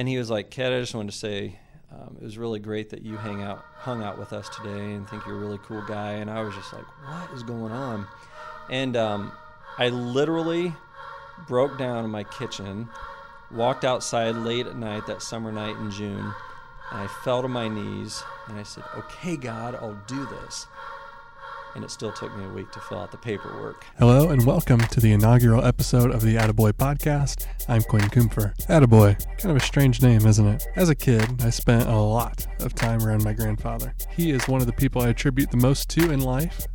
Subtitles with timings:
[0.00, 1.58] And he was like, Ked, I just wanted to say
[1.92, 5.06] um, it was really great that you hang out, hung out with us today, and
[5.06, 6.12] think you're a really cool guy.
[6.12, 8.06] And I was just like, what is going on?
[8.70, 9.30] And um,
[9.76, 10.72] I literally
[11.46, 12.88] broke down in my kitchen,
[13.50, 16.32] walked outside late at night that summer night in June,
[16.92, 20.66] and I fell to my knees and I said, "Okay, God, I'll do this."
[21.74, 23.84] And it still took me a week to fill out the paperwork.
[23.98, 27.46] Hello and welcome to the inaugural episode of the Attaboy podcast.
[27.68, 28.54] I'm Quinn Coompher.
[28.66, 30.66] Attaboy, kind of a strange name, isn't it?
[30.76, 33.94] As a kid, I spent a lot of time around my grandfather.
[34.10, 36.66] He is one of the people I attribute the most to in life,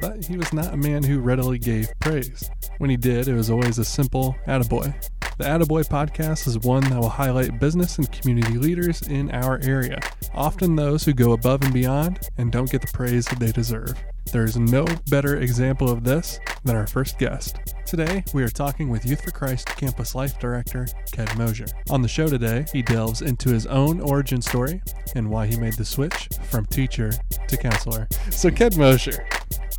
[0.00, 2.50] but he was not a man who readily gave praise.
[2.78, 4.94] When he did, it was always a simple attaboy.
[5.38, 10.00] The Attaboy podcast is one that will highlight business and community leaders in our area,
[10.34, 13.94] often those who go above and beyond and don't get the praise that they deserve.
[14.30, 17.56] There is no better example of this than our first guest.
[17.86, 21.64] Today, we are talking with Youth for Christ Campus Life Director, Ked Mosier.
[21.88, 24.82] On the show today, he delves into his own origin story
[25.14, 27.10] and why he made the switch from teacher
[27.48, 28.06] to counselor.
[28.30, 29.26] So, Ked Mosier,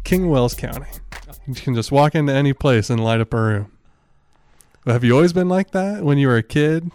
[0.03, 0.87] King Wells County.
[1.47, 3.71] You can just walk into any place and light up a room.
[4.87, 6.89] Have you always been like that when you were a kid?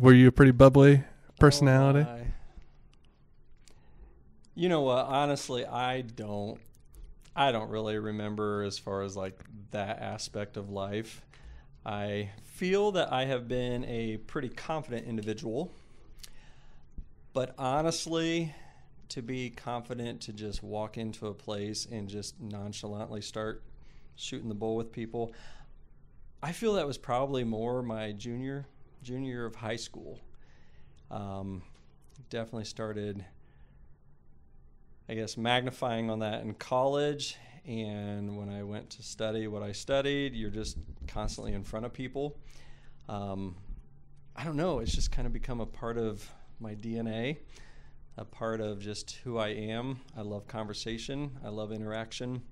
[0.00, 1.02] Were you a pretty bubbly
[1.40, 2.06] personality?
[2.08, 2.20] Oh,
[4.54, 5.06] you know what?
[5.06, 6.60] Honestly, I don't
[7.34, 9.38] I don't really remember as far as like
[9.70, 11.24] that aspect of life.
[11.84, 15.72] I feel that I have been a pretty confident individual.
[17.32, 18.54] But honestly,
[19.10, 23.62] to be confident to just walk into a place and just nonchalantly start
[24.16, 25.32] shooting the bull with people,
[26.42, 28.66] I feel that was probably more my junior
[29.02, 30.18] junior year of high school.
[31.10, 31.62] Um,
[32.28, 33.24] definitely started
[35.10, 37.36] I guess, magnifying on that in college.
[37.66, 41.92] And when I went to study what I studied, you're just constantly in front of
[41.92, 42.38] people.
[43.08, 43.56] Um,
[44.36, 46.30] I don't know, it's just kind of become a part of
[46.60, 47.38] my DNA,
[48.18, 49.98] a part of just who I am.
[50.16, 52.42] I love conversation, I love interaction.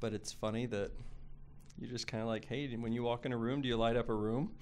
[0.00, 0.92] But it's funny that
[1.78, 3.98] you're just kind of like, hey, when you walk in a room, do you light
[3.98, 4.52] up a room?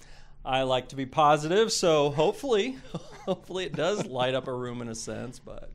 [0.43, 2.77] I like to be positive, so hopefully,
[3.25, 5.71] hopefully it does light up a room in a sense, but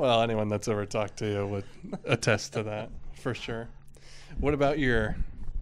[0.00, 1.64] well, anyone that's ever talked to you would
[2.04, 3.68] attest to that for sure.
[4.38, 5.14] What about your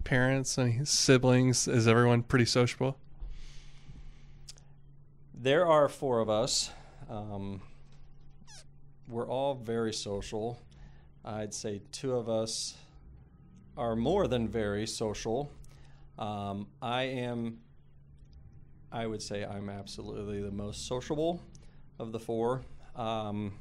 [0.04, 1.66] parents and siblings?
[1.66, 2.96] Is everyone pretty sociable?
[5.34, 6.70] There are four of us.
[7.10, 7.62] Um,
[9.08, 10.60] we're all very social.
[11.24, 12.76] I'd say two of us
[13.76, 15.50] are more than very social.
[16.16, 17.58] Um, I am,
[18.92, 21.42] I would say, I'm absolutely the most sociable
[21.98, 22.62] of the four.
[22.94, 23.54] Um,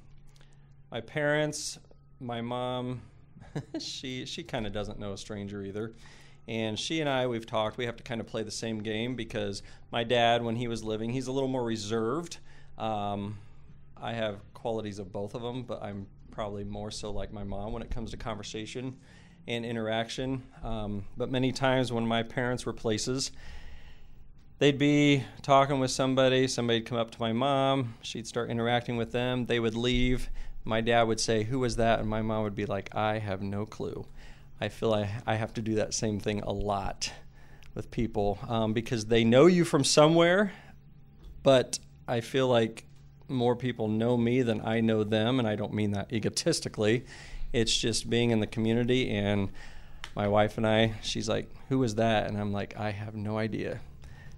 [0.91, 1.79] my parents,
[2.19, 3.01] my mom,
[3.79, 5.93] she she kind of doesn't know a stranger either.
[6.47, 7.77] And she and I, we've talked.
[7.77, 10.81] We have to kind of play the same game because my dad, when he was
[10.81, 12.37] living, he's a little more reserved.
[12.77, 13.37] Um,
[13.97, 17.73] I have qualities of both of them, but I'm probably more so like my mom
[17.73, 18.95] when it comes to conversation
[19.47, 20.43] and interaction.
[20.63, 23.31] Um, but many times when my parents were places,
[24.59, 29.11] they'd be talking with somebody, somebody'd come up to my mom, she'd start interacting with
[29.11, 30.29] them, they would leave,
[30.67, 31.99] my dad would say, Who was that?
[31.99, 34.05] And my mom would be like, I have no clue.
[34.59, 37.11] I feel I, I have to do that same thing a lot
[37.73, 40.51] with people um, because they know you from somewhere,
[41.43, 42.85] but I feel like
[43.27, 47.05] more people know me than I know them, and I don't mean that egotistically.
[47.53, 49.49] It's just being in the community, and
[50.15, 52.27] my wife and I, she's like, Who was that?
[52.27, 53.79] And I'm like, I have no idea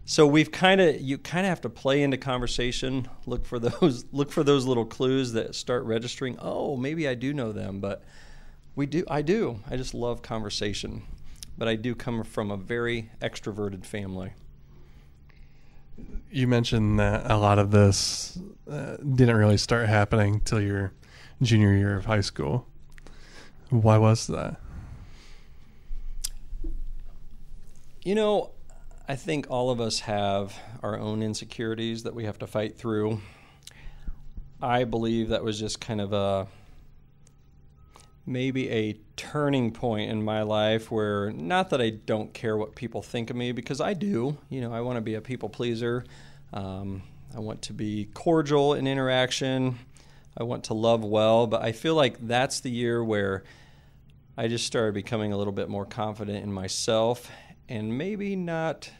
[0.10, 4.06] so we've kind of you kind of have to play into conversation look for those
[4.12, 6.36] look for those little clues that start registering.
[6.40, 8.04] Oh maybe i do know them but
[8.76, 9.60] we do i do.
[9.70, 11.04] I just love conversation
[11.60, 14.34] but i do come from a very extroverted family.
[16.32, 20.92] You mentioned that a lot of this uh, didn't really start happening till your
[21.40, 22.66] junior year of high school.
[23.70, 24.60] Why was that?
[28.04, 28.54] You know
[29.10, 33.20] I think all of us have our own insecurities that we have to fight through.
[34.62, 36.46] I believe that was just kind of a
[38.28, 43.02] maybe a turning point in my life where not that I don't care what people
[43.02, 44.38] think of me because I do.
[44.48, 46.06] You know, I want to be a people pleaser.
[46.54, 47.02] Um,
[47.36, 49.80] I want to be cordial in interaction.
[50.38, 53.44] I want to love well, but I feel like that's the year where
[54.38, 57.28] I just started becoming a little bit more confident in myself
[57.70, 58.92] and maybe not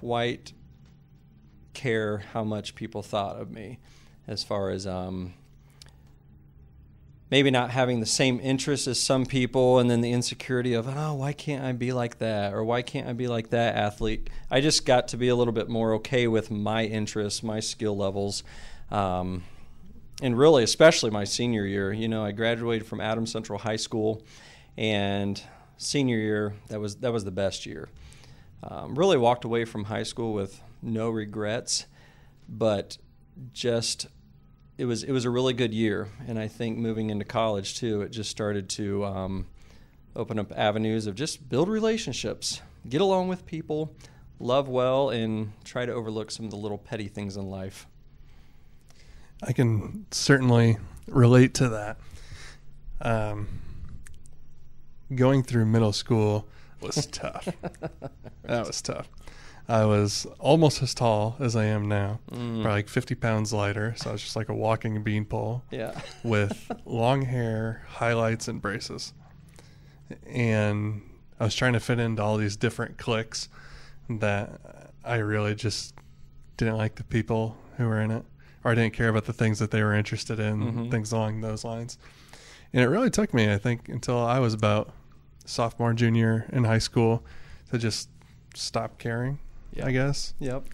[0.00, 0.52] quite
[1.74, 3.78] care how much people thought of me
[4.26, 5.34] as far as um,
[7.30, 11.14] maybe not having the same interests as some people, and then the insecurity of, oh,
[11.14, 12.52] why can't I be like that?
[12.52, 14.28] Or why can't I be like that athlete?
[14.50, 17.96] I just got to be a little bit more okay with my interests, my skill
[17.96, 18.42] levels.
[18.90, 19.44] Um,
[20.20, 24.22] and really, especially my senior year, you know, I graduated from Adams Central High School,
[24.76, 25.42] and
[25.78, 27.88] senior year, that was that was the best year.
[28.62, 31.86] Um, really walked away from high school with no regrets,
[32.48, 32.98] but
[33.52, 34.06] just
[34.78, 38.02] it was it was a really good year, and I think moving into college too,
[38.02, 39.46] it just started to um,
[40.14, 43.94] open up avenues of just build relationships, get along with people,
[44.38, 47.86] love well, and try to overlook some of the little petty things in life.
[49.42, 50.78] I can certainly
[51.08, 51.98] relate to that.
[53.00, 53.48] Um,
[55.12, 56.46] going through middle school
[56.82, 57.48] was tough.
[58.44, 59.08] that was tough.
[59.68, 62.62] I was almost as tall as I am now, Mm.
[62.62, 63.94] probably like 50 pounds lighter.
[63.96, 65.98] So I was just like a walking beanpole Yeah.
[66.24, 69.12] with long hair, highlights, and braces.
[70.26, 71.02] And
[71.40, 73.48] I was trying to fit into all these different cliques
[74.10, 74.60] that
[75.04, 75.94] I really just
[76.56, 78.24] didn't like the people who were in it,
[78.64, 80.90] or I didn't care about the things that they were interested in, Mhm.
[80.90, 81.98] things along those lines.
[82.72, 84.92] And it really took me, I think, until I was about
[85.44, 87.24] sophomore, junior in high school
[87.70, 88.08] to just
[88.54, 89.38] stop caring,
[89.72, 89.86] Yeah.
[89.86, 90.68] I guess Yep.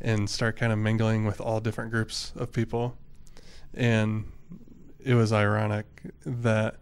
[0.00, 2.96] and start kind of mingling with all different groups of people.
[3.74, 4.30] And
[5.00, 5.86] it was ironic
[6.26, 6.76] that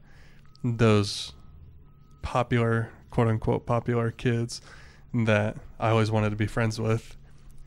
[0.64, 1.32] those
[2.22, 4.60] popular, quote unquote, popular kids
[5.14, 7.16] that I always wanted to be friends with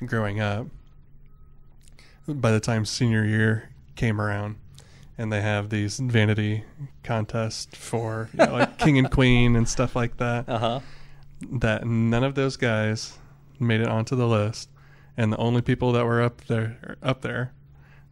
[0.06, 0.68] growing up,
[2.28, 4.58] by the time senior year came around,
[5.18, 6.64] and they have these vanity
[7.04, 10.80] contests for you know, like king and queen and stuff like that Uh huh.
[11.52, 13.18] that none of those guys
[13.60, 14.70] made it onto the list,
[15.18, 17.54] and the only people that were up there up there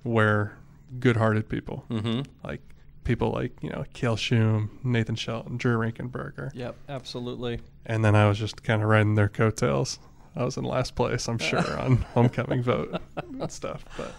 [0.04, 0.54] were
[1.00, 2.22] good-hearted people, Mm-hmm.
[2.44, 2.62] like
[3.04, 6.76] people like you know Kale Shum, Nathan Shelton, Drew Rankenberger, Yep.
[6.90, 7.60] Absolutely.
[7.86, 10.00] and then I was just kind of riding their coattails.
[10.36, 13.84] I was in last place, I'm sure, on homecoming vote and stuff.
[13.98, 14.14] But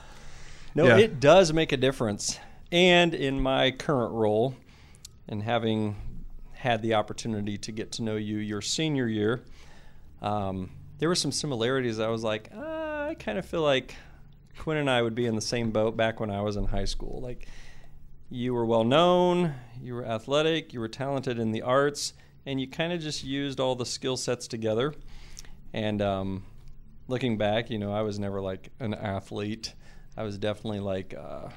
[0.74, 0.98] No, Yeah.
[0.98, 2.38] it does make a difference.
[2.72, 4.56] And in my current role,
[5.28, 5.94] and having
[6.54, 9.42] had the opportunity to get to know you your senior year,
[10.22, 12.00] um, there were some similarities.
[12.00, 13.94] I was like, ah, I kind of feel like
[14.58, 16.86] Quinn and I would be in the same boat back when I was in high
[16.86, 17.20] school.
[17.20, 17.46] Like,
[18.30, 19.52] you were well known,
[19.82, 22.14] you were athletic, you were talented in the arts,
[22.46, 24.94] and you kind of just used all the skill sets together.
[25.74, 26.44] And um,
[27.06, 29.74] looking back, you know, I was never like an athlete.
[30.16, 31.48] I was definitely like, uh,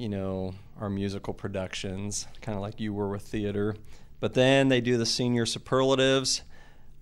[0.00, 3.76] you know, our musical productions, kind of like you were with theater.
[4.18, 6.42] But then they do the senior superlatives.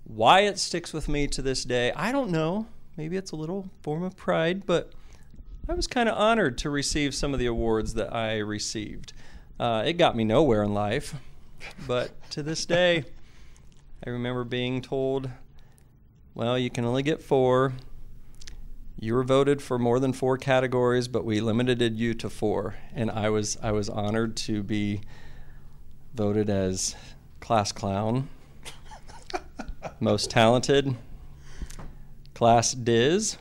[0.02, 2.66] Why it sticks with me to this day, I don't know.
[2.96, 4.92] Maybe it's a little form of pride, but
[5.68, 9.12] I was kind of honored to receive some of the awards that I received.
[9.60, 11.14] Uh, it got me nowhere in life,
[11.86, 13.04] but to this day,
[14.06, 15.30] I remember being told,
[16.34, 17.74] well, you can only get four.
[19.00, 22.74] You were voted for more than four categories, but we limited you to four.
[22.94, 25.02] And I was I was honored to be
[26.14, 26.96] voted as
[27.40, 28.28] class clown,
[30.00, 30.96] most talented,
[32.34, 33.36] class diz.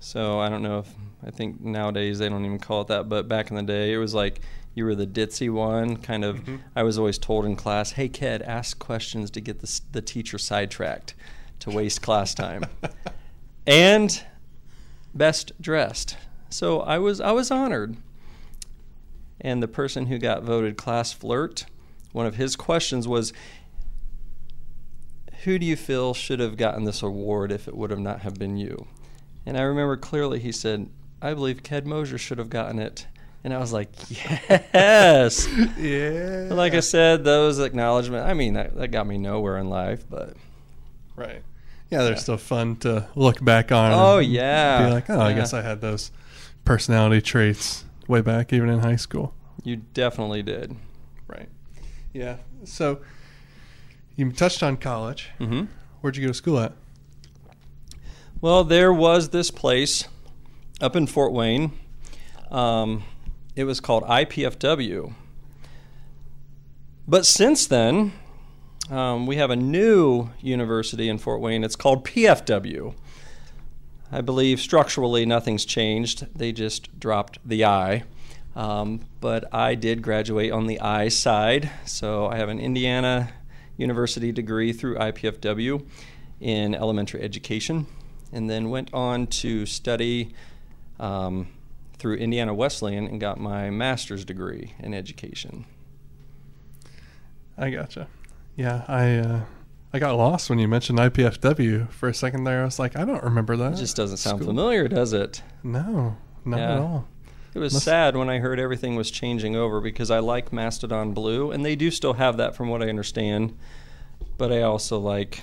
[0.00, 0.88] So I don't know if
[1.24, 3.98] I think nowadays they don't even call it that, but back in the day it
[3.98, 4.40] was like
[4.74, 5.96] you were the ditzy one.
[5.96, 6.60] Kind of, Mhm.
[6.74, 10.38] I was always told in class, "Hey kid, ask questions to get the the teacher
[10.38, 11.14] sidetracked,
[11.60, 12.64] to waste class time."
[13.66, 14.22] and
[15.16, 16.16] best dressed.
[16.50, 17.96] So I was I was honored.
[19.40, 21.66] And the person who got voted class flirt,
[22.12, 23.32] one of his questions was
[25.44, 28.34] who do you feel should have gotten this award if it would have not have
[28.34, 28.86] been you?
[29.44, 30.88] And I remember clearly he said,
[31.22, 33.06] I believe Ked Mosier should have gotten it.
[33.44, 35.46] And I was like, yes.
[35.78, 38.26] yeah, like I said, those acknowledgement.
[38.26, 40.34] I mean, that, that got me nowhere in life, but
[41.14, 41.42] right.
[41.90, 42.18] Yeah, they're Yeah.
[42.18, 43.92] still fun to look back on.
[43.94, 44.86] Oh, yeah.
[44.86, 46.10] be like, oh, I guess I had those
[46.64, 49.32] personality traits way back, even in high school.
[49.64, 50.76] you definitely did.
[51.28, 51.48] Right.
[52.12, 52.36] Yeah.
[52.64, 53.00] So
[54.16, 55.30] you touched on college.
[55.38, 55.64] hmm
[56.00, 56.72] Where'd you go to school at?
[58.40, 60.06] Well, there was this place
[60.80, 61.72] up in Fort Wayne.
[62.50, 63.02] Um,
[63.56, 65.14] it was called IPFW.
[67.08, 68.12] But since then,
[68.90, 71.64] um, we have a new university in Fort Wayne.
[71.64, 72.94] It's called PFW.
[74.12, 76.26] I believe structurally nothing's changed.
[76.36, 78.04] They just dropped the I.
[78.54, 81.70] Um, but I did graduate on the I side.
[81.84, 83.30] So I have an Indiana
[83.76, 85.84] University degree through IPFW
[86.40, 87.86] in elementary education,
[88.32, 90.32] and then went on to study
[90.98, 91.48] um,
[91.98, 95.66] through Indiana Wesleyan and got my master's degree in education.
[97.58, 98.08] I gotcha.
[98.56, 99.40] Yeah, I uh,
[99.92, 102.62] I got lost when you mentioned IPFW for a second there.
[102.62, 103.74] I was like, I don't remember that.
[103.74, 104.48] It just doesn't sound School.
[104.48, 105.42] familiar, does it?
[105.62, 107.08] No, not at all.
[107.54, 111.12] It was Must- sad when I heard everything was changing over because I like Mastodon
[111.12, 113.56] Blue, and they do still have that from what I understand.
[114.38, 115.42] But I also like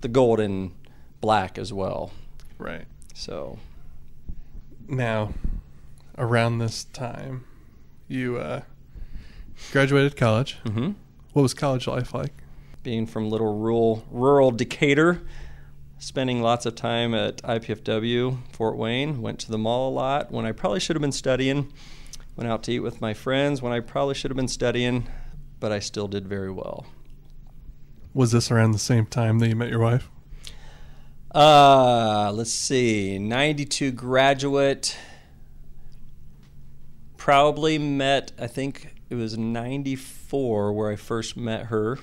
[0.00, 0.72] the golden
[1.20, 2.12] black as well.
[2.58, 2.86] Right.
[3.14, 3.58] So,
[4.88, 5.34] Now,
[6.16, 7.44] around this time,
[8.08, 8.62] you uh,
[9.72, 10.56] graduated college.
[10.66, 10.92] hmm
[11.32, 12.32] What was college life like?
[12.82, 15.22] being from little rural rural Decatur,
[15.98, 20.46] spending lots of time at IPFW Fort Wayne, went to the mall a lot when
[20.46, 21.72] I probably should have been studying.
[22.36, 25.08] Went out to eat with my friends when I probably should have been studying,
[25.58, 26.86] but I still did very well.
[28.14, 30.08] Was this around the same time that you met your wife?
[31.34, 33.18] Uh, let's see.
[33.18, 34.96] 92 graduate.
[37.16, 41.98] Probably met, I think it was 94 where I first met her.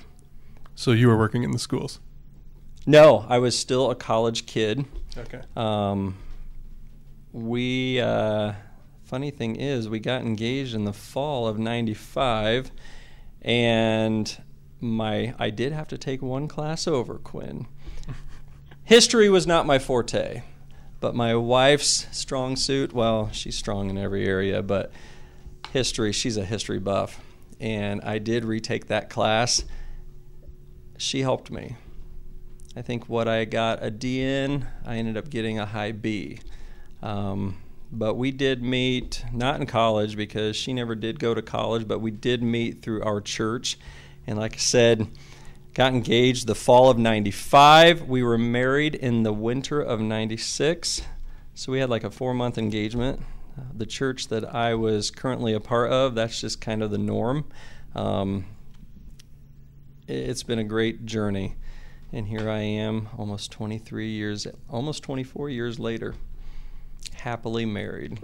[0.74, 1.98] So you were working in the schools.
[2.86, 4.84] No, I was still a college kid.
[5.16, 5.40] Okay.
[5.56, 6.16] Um,
[7.32, 8.52] we, uh,
[9.04, 12.70] funny thing is, we got engaged in the fall of 95,
[13.42, 14.42] and
[14.80, 17.66] my I did have to take one class over, Quinn.
[18.84, 20.42] History was not my forte,
[21.00, 24.92] but my wife's strong suit, well, she's strong in every area, but
[25.72, 27.20] history, she's a history buff.
[27.60, 29.64] And I did retake that class.
[30.96, 31.76] She helped me.
[32.76, 36.38] I think what I got a D in, I ended up getting a high B.
[37.02, 37.58] Um,
[37.90, 42.00] but we did meet, not in college because she never did go to college, but
[42.00, 43.78] we did meet through our church.
[44.26, 45.08] And like I said,
[45.74, 48.02] got engaged the fall of 95.
[48.02, 51.02] We were married in the winter of 96.
[51.54, 53.20] So we had like a four month engagement.
[53.58, 56.98] Uh, The church that I was currently a part of, that's just kind of the
[56.98, 57.44] norm.
[57.94, 58.44] Um,
[60.06, 61.56] it- it's been a great journey.
[62.12, 66.14] And here I am, almost 23 years, almost 24 years later,
[67.16, 68.18] happily married.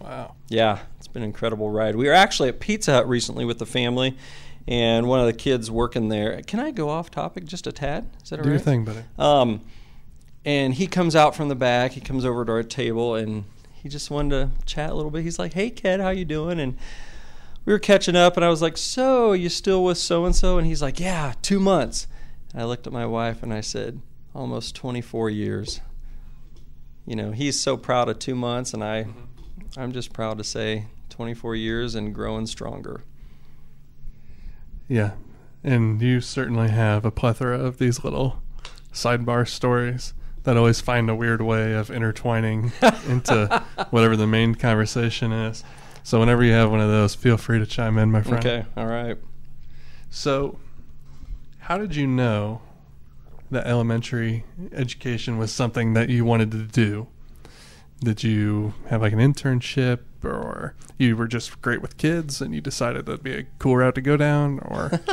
[0.00, 0.34] Wow.
[0.48, 1.96] Yeah, it's been an incredible ride.
[1.96, 4.16] We were actually at Pizza Hut recently with the family,
[4.68, 6.40] and one of the kids working there.
[6.42, 8.08] Can I go off topic just a tad?
[8.22, 9.00] Is that all Do your thing, buddy.
[9.18, 9.60] Um,
[10.44, 11.92] and he comes out from the back.
[11.92, 13.44] He comes over to our table, and
[13.82, 15.22] he just wanted to chat a little bit.
[15.22, 16.76] He's like, "Hey, kid, how you doing?" And
[17.64, 20.58] we were catching up, and I was like, "So, you still with so and so?"
[20.58, 22.06] And he's like, "Yeah, two months."
[22.52, 24.00] And I looked at my wife and I said,
[24.34, 25.80] "Almost 24 years."
[27.06, 29.80] You know, he's so proud of two months, and I, mm-hmm.
[29.80, 33.02] I'm just proud to say 24 years and growing stronger.
[34.88, 35.12] Yeah.
[35.64, 38.42] And you certainly have a plethora of these little
[38.92, 42.72] sidebar stories that always find a weird way of intertwining
[43.08, 45.62] into whatever the main conversation is.
[46.02, 48.44] So whenever you have one of those, feel free to chime in, my friend.
[48.44, 49.16] Okay, all right.
[50.10, 50.58] So,
[51.60, 52.60] how did you know
[53.50, 57.06] that elementary education was something that you wanted to do?
[58.00, 62.60] Did you have like an internship or you were just great with kids and you
[62.60, 65.00] decided that'd be a cool route to go down or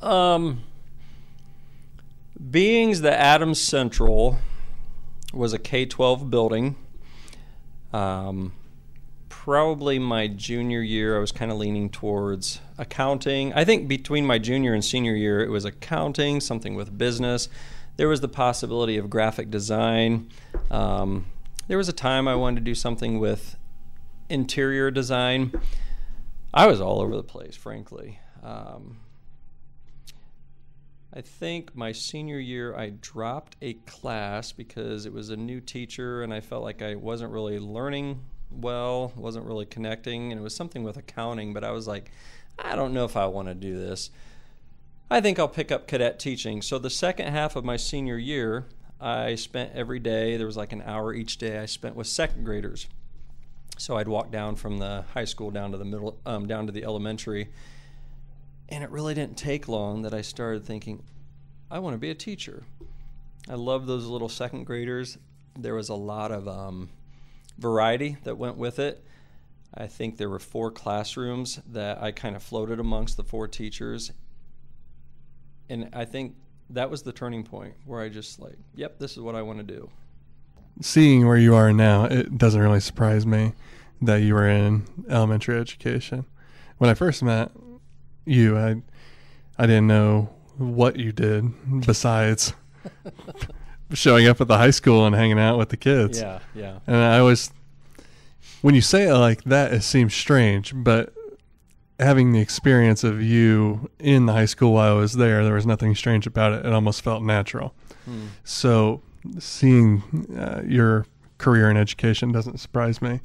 [0.00, 0.62] Um,
[2.38, 4.38] beings the Adams Central
[5.32, 6.76] was a K 12 building.
[7.92, 8.52] Um,
[9.28, 13.52] probably my junior year, I was kind of leaning towards accounting.
[13.54, 17.48] I think between my junior and senior year, it was accounting, something with business.
[17.96, 20.30] There was the possibility of graphic design.
[20.70, 21.26] Um,
[21.66, 23.56] there was a time I wanted to do something with
[24.28, 25.52] interior design.
[26.52, 28.20] I was all over the place, frankly.
[28.42, 28.98] Um,
[31.18, 36.22] I think my senior year I dropped a class because it was a new teacher
[36.22, 38.20] and I felt like I wasn't really learning
[38.52, 42.12] well, wasn't really connecting, and it was something with accounting, but I was like,
[42.56, 44.10] I don't know if I want to do this.
[45.10, 46.62] I think I'll pick up cadet teaching.
[46.62, 48.66] So the second half of my senior year,
[49.00, 52.44] I spent every day, there was like an hour each day I spent with second
[52.44, 52.86] graders.
[53.76, 56.72] So I'd walk down from the high school down to the middle, um, down to
[56.72, 57.48] the elementary.
[58.68, 61.02] And it really didn't take long that I started thinking,
[61.70, 62.64] I want to be a teacher.
[63.48, 65.16] I love those little second graders.
[65.58, 66.90] There was a lot of um,
[67.58, 69.04] variety that went with it.
[69.74, 74.12] I think there were four classrooms that I kind of floated amongst the four teachers.
[75.68, 76.36] And I think
[76.70, 79.58] that was the turning point where I just like, yep, this is what I want
[79.58, 79.90] to do.
[80.80, 83.52] seeing where you are now, it doesn't really surprise me
[84.00, 86.24] that you were in elementary education.
[86.78, 87.50] When I first met
[88.28, 88.76] you, I
[89.58, 92.52] I didn't know what you did besides
[93.92, 96.20] showing up at the high school and hanging out with the kids.
[96.20, 96.78] Yeah, yeah.
[96.86, 97.50] And I always
[98.62, 101.12] When you say it like that, it seems strange, but
[102.00, 105.66] having the experience of you in the high school while I was there, there was
[105.66, 106.66] nothing strange about it.
[106.66, 107.74] It almost felt natural.
[108.04, 108.26] Hmm.
[108.44, 109.02] So
[109.38, 110.02] seeing
[110.38, 111.06] uh, your
[111.38, 113.20] career in education doesn't surprise me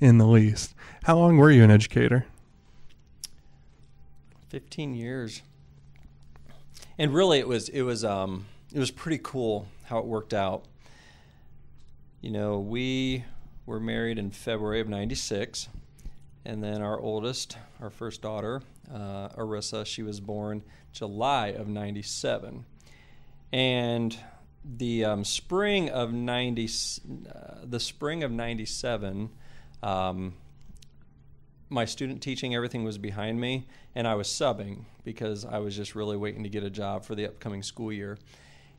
[0.00, 0.74] in the least.
[1.04, 2.26] How long were you an educator?
[4.56, 5.42] 15 years.
[6.96, 10.64] And really it was it was um it was pretty cool how it worked out.
[12.22, 13.26] You know, we
[13.66, 15.68] were married in February of 96
[16.46, 22.64] and then our oldest, our first daughter, uh, Arissa, she was born July of 97.
[23.52, 24.18] And
[24.64, 29.28] the um, spring of 90 uh, the spring of 97
[29.82, 30.32] um,
[31.68, 35.94] my student teaching everything was behind me and i was subbing because i was just
[35.94, 38.18] really waiting to get a job for the upcoming school year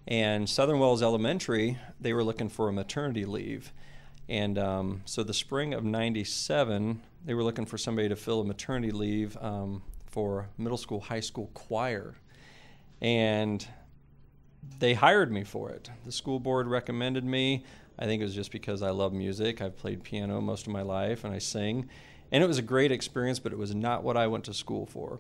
[0.07, 3.73] and southern wells elementary they were looking for a maternity leave
[4.29, 8.45] and um, so the spring of 97 they were looking for somebody to fill a
[8.45, 12.15] maternity leave um, for middle school high school choir
[13.01, 13.67] and
[14.79, 15.89] they hired me for it.
[16.05, 17.63] The school board recommended me.
[17.99, 19.61] I think it was just because I love music.
[19.61, 21.89] I've played piano most of my life and I sing.
[22.31, 24.85] And it was a great experience, but it was not what I went to school
[24.85, 25.19] for.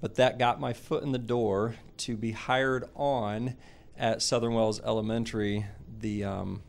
[0.00, 3.56] But that got my foot in the door to be hired on
[3.96, 5.66] at Southern Wells Elementary
[6.00, 6.62] the um,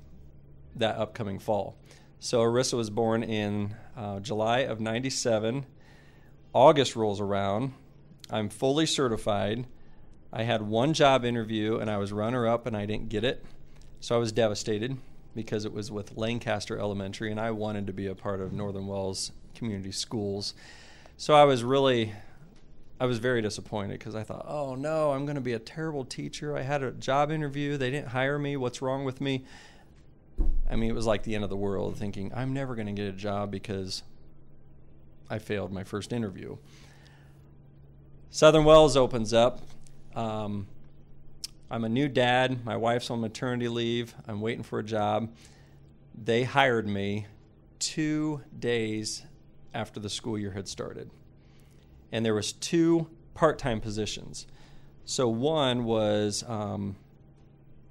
[0.76, 1.76] that upcoming fall.
[2.20, 5.66] So Arissa was born in uh, July of '97.
[6.54, 7.74] August rolls around.
[8.30, 9.66] I'm fully certified.
[10.32, 13.44] I had one job interview and I was runner up and I didn't get it.
[14.00, 14.98] So I was devastated
[15.36, 18.88] because it was with Lancaster Elementary and I wanted to be a part of Northern
[18.88, 20.54] Wells Community Schools.
[21.18, 22.14] So I was really
[23.00, 26.06] I was very disappointed because I thought, "Oh no, I'm going to be a terrible
[26.06, 26.56] teacher.
[26.56, 28.56] I had a job interview, they didn't hire me.
[28.56, 29.46] What's wrong with me?"
[30.70, 32.94] I mean, it was like the end of the world thinking, "I'm never going to
[32.94, 34.04] get a job because
[35.30, 36.58] I failed my first interview."
[38.30, 39.62] Southern Wells opens up
[40.16, 40.68] um,
[41.72, 42.64] I'm a new dad.
[42.66, 44.14] My wife's on maternity leave.
[44.28, 45.34] I'm waiting for a job.
[46.14, 47.26] They hired me
[47.80, 49.24] two days
[49.74, 51.10] after the school year had started.
[52.12, 54.46] And there was two part-time positions.
[55.06, 56.96] So one was um,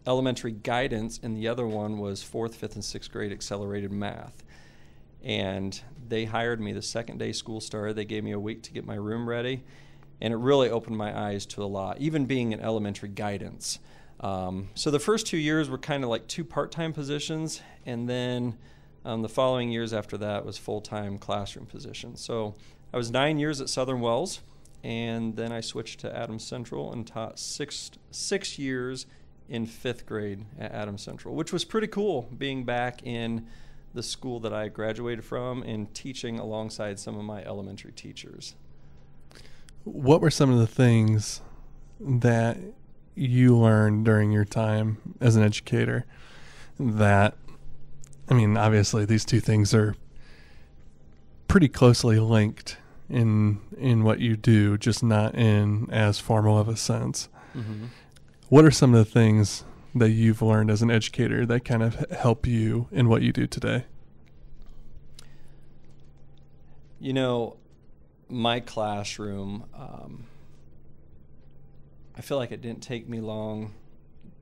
[0.06, 4.44] elementary guidance, and the other one was fourth, fifth, and sixth grade accelerated math.
[5.24, 7.96] And they hired me the second day school started.
[7.96, 9.64] They gave me a week to get my room ready
[10.22, 13.80] and it really opened my eyes to a lot, even being in elementary guidance.
[14.20, 18.56] Um, so the first two years were kind of like two part-time positions, and then
[19.04, 22.20] um, the following years after that was full-time classroom positions.
[22.20, 22.54] So
[22.94, 24.40] I was nine years at Southern Wells,
[24.84, 29.06] and then I switched to Adams Central and taught six six years
[29.48, 33.46] in fifth grade at Adams Central, which was pretty cool being back in
[33.92, 38.54] the school that I graduated from and teaching alongside some of my elementary teachers.
[39.84, 41.40] What were some of the things
[42.00, 42.58] that
[43.14, 46.06] you learned during your time as an educator
[46.78, 47.36] that
[48.28, 49.94] I mean, obviously these two things are
[51.48, 52.78] pretty closely linked
[53.10, 57.28] in in what you do, just not in as formal of a sense.
[57.54, 57.86] Mm-hmm.
[58.48, 59.64] What are some of the things
[59.94, 63.46] that you've learned as an educator that kind of help you in what you do
[63.46, 63.84] today?
[66.98, 67.56] You know,
[68.32, 70.24] my classroom, um,
[72.16, 73.74] I feel like it didn't take me long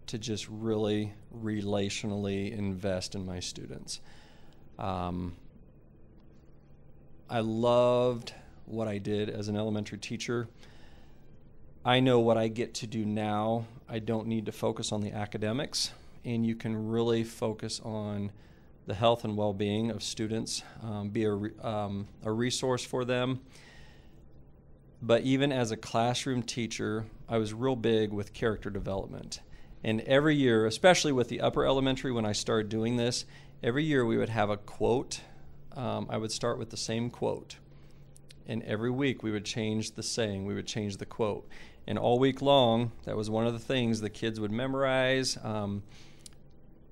[0.06, 4.00] to just really relationally invest in my students.
[4.78, 5.34] Um,
[7.28, 8.32] I loved
[8.64, 10.48] what I did as an elementary teacher.
[11.84, 13.66] I know what I get to do now.
[13.88, 15.90] I don't need to focus on the academics,
[16.24, 18.30] and you can really focus on
[18.86, 21.32] the health and well being of students, um, be a,
[21.66, 23.40] um, a resource for them
[25.02, 29.40] but even as a classroom teacher, I was real big with character development.
[29.82, 33.24] And every year, especially with the upper elementary, when I started doing this,
[33.62, 35.20] every year we would have a quote.
[35.74, 37.56] Um, I would start with the same quote.
[38.46, 41.48] And every week we would change the saying, we would change the quote.
[41.86, 45.38] And all week long, that was one of the things the kids would memorize.
[45.42, 45.82] Um,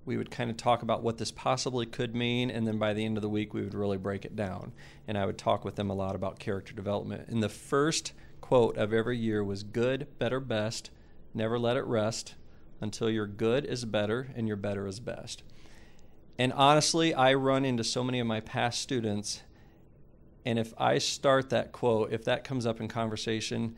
[0.08, 3.04] we would kind of talk about what this possibly could mean, and then by the
[3.04, 4.72] end of the week, we would really break it down.
[5.06, 7.28] And I would talk with them a lot about character development.
[7.28, 10.90] And the first quote of every year was good, better, best,
[11.34, 12.36] never let it rest
[12.80, 15.42] until your good is better and your better is best.
[16.38, 19.42] And honestly, I run into so many of my past students,
[20.46, 23.76] and if I start that quote, if that comes up in conversation,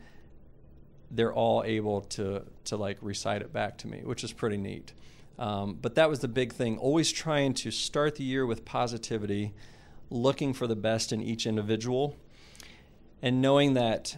[1.09, 4.93] they're all able to to like recite it back to me, which is pretty neat.
[5.39, 6.77] Um, but that was the big thing.
[6.77, 9.53] Always trying to start the year with positivity,
[10.09, 12.15] looking for the best in each individual
[13.21, 14.17] and knowing that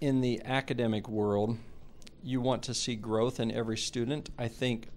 [0.00, 1.58] in the academic world,
[2.22, 4.30] you want to see growth in every student.
[4.38, 4.88] I think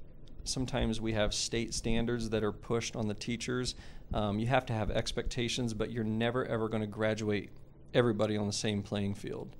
[0.44, 3.76] sometimes we have state standards that are pushed on the teachers.
[4.14, 7.50] Um, you have to have expectations, but you're never ever going to graduate
[7.94, 9.56] everybody on the same playing field.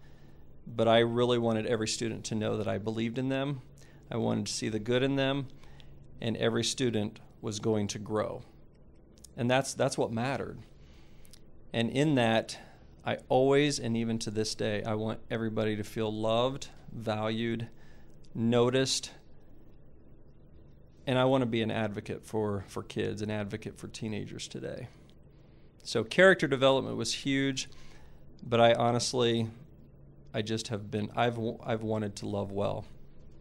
[0.66, 3.62] But I really wanted every student to know that I believed in them.
[4.10, 5.48] I wanted to see the good in them,
[6.22, 8.44] and every student was going to grow.
[9.36, 10.60] And that's that's what mattered.
[11.74, 12.58] And in that,
[13.06, 17.68] I always and even to this day, I want everybody to feel loved, valued,
[18.34, 19.12] noticed,
[21.06, 24.88] and I want to be an advocate for, for kids, an advocate for teenagers today.
[25.84, 27.70] So character development was huge,
[28.44, 29.48] but I honestly,
[30.34, 32.86] I just have been, I've, I've wanted to love well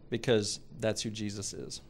[0.09, 1.81] because that's who Jesus is.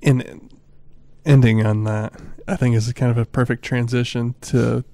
[0.00, 0.50] In
[1.24, 4.84] ending on that, I think is kind of a perfect transition to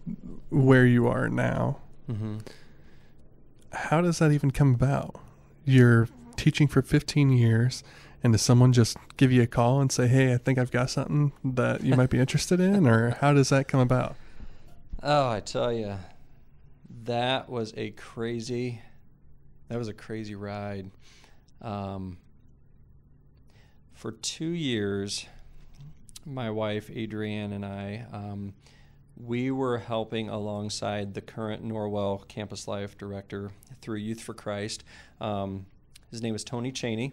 [0.51, 1.79] where you are now.
[2.09, 2.39] Mm-hmm.
[3.73, 5.21] How does that even come about?
[5.65, 7.83] You're teaching for 15 years
[8.23, 10.91] and does someone just give you a call and say, "Hey, I think I've got
[10.91, 14.17] something that you might be interested in," or how does that come about?
[15.03, 15.97] Oh, I tell you,
[17.05, 18.83] that was a crazy,
[19.71, 20.91] that was a crazy ride.
[21.63, 22.19] Um,
[23.95, 25.27] for two years,
[26.27, 28.53] my wife Adrienne and I, um,
[29.17, 34.83] we were helping alongside the current Norwell Campus Life director through Youth for Christ.
[35.21, 35.67] Um,
[36.11, 37.13] his name was Tony Cheney,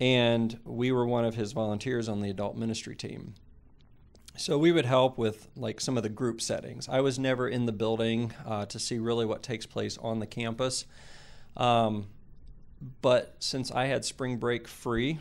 [0.00, 3.34] and we were one of his volunteers on the adult ministry team.
[4.38, 6.88] So we would help with like some of the group settings.
[6.88, 10.26] I was never in the building uh, to see really what takes place on the
[10.26, 10.86] campus,
[11.56, 12.06] um,
[13.02, 15.18] but since I had spring break free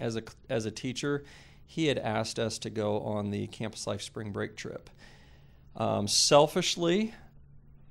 [0.00, 1.24] as a as a teacher,
[1.66, 4.90] he had asked us to go on the campus life spring break trip.
[5.76, 7.14] Um, selfishly,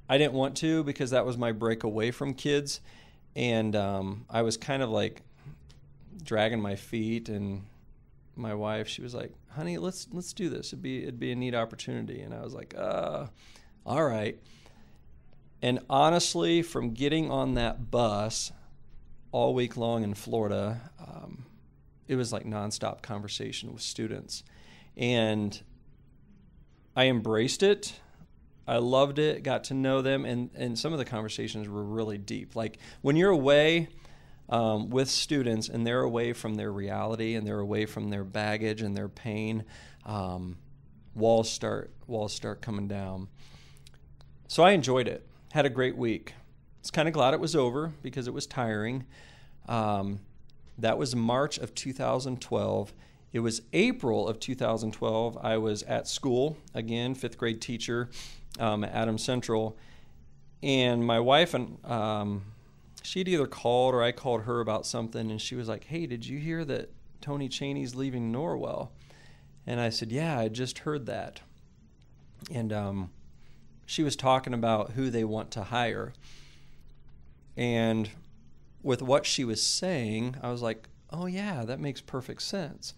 [0.10, 2.82] I didn't want to because that was my break away from kids
[3.38, 5.22] and um, I was kind of like
[6.24, 7.64] dragging my feet, and
[8.36, 10.70] my wife, she was like, "Honey, let's let's do this.
[10.70, 13.28] It'd be it'd be a neat opportunity." And I was like, "Uh,
[13.86, 14.40] all right."
[15.62, 18.52] And honestly, from getting on that bus
[19.32, 21.46] all week long in Florida, um,
[22.08, 24.44] it was like nonstop conversation with students,
[24.96, 25.62] and
[26.96, 28.00] I embraced it.
[28.68, 32.18] I loved it, got to know them, and, and some of the conversations were really
[32.18, 32.56] deep.
[32.56, 33.88] Like when you're away
[34.50, 38.82] um, with students and they're away from their reality and they're away from their baggage
[38.82, 39.64] and their pain,
[40.06, 40.58] um,
[41.16, 43.30] walls start walls start coming down.
[44.48, 45.26] So I enjoyed it.
[45.54, 46.34] Had a great week.
[46.36, 46.42] I
[46.82, 49.06] was kind of glad it was over because it was tiring.
[49.68, 50.20] Um,
[50.78, 52.94] that was March of 2012.
[53.34, 55.38] It was April of 2012.
[55.42, 58.10] I was at school again, fifth grade teacher
[58.60, 59.78] um, at Adams Central,
[60.64, 62.44] and my wife and um,
[63.04, 66.26] she'd either called or I called her about something, and she was like, "Hey, did
[66.26, 68.90] you hear that Tony Cheney's leaving Norwell?"
[69.66, 71.42] And I said, "Yeah, I just heard that."
[72.52, 73.10] And um,
[73.88, 76.14] she was talking about who they want to hire,
[77.56, 78.10] and
[78.84, 82.94] with what she was saying, I was like, "Oh yeah, that makes perfect sense."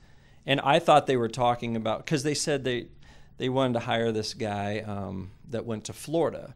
[0.46, 2.88] And I thought they were talking about because they said they
[3.38, 6.56] they wanted to hire this guy um, that went to Florida.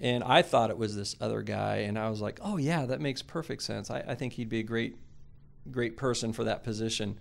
[0.00, 3.00] And I thought it was this other guy, and I was like, "Oh yeah, that
[3.00, 3.90] makes perfect sense.
[3.90, 4.96] I, I think he'd be a great,
[5.70, 7.18] great person for that position."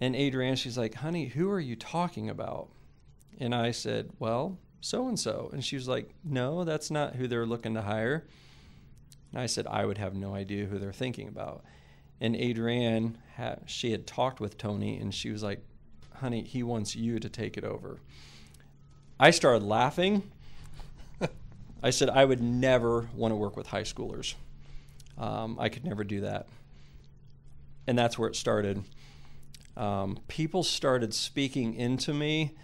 [0.00, 2.68] And Adrienne, she's like, "Honey, who are you talking about?"
[3.38, 7.26] And I said, "Well, so and so." And she was like, "No, that's not who
[7.26, 8.24] they're looking to hire."
[9.32, 11.64] And I said, "I would have no idea who they're thinking about."
[12.20, 13.18] And Adrienne,
[13.66, 15.64] she had talked with Tony, and she was like,
[16.22, 17.98] honey, he wants you to take it over.
[19.18, 20.30] I started laughing.
[21.82, 24.34] I said, I would never want to work with high schoolers.
[25.18, 26.46] Um, I could never do that.
[27.88, 28.84] And that's where it started.
[29.76, 32.54] Um, people started speaking into me.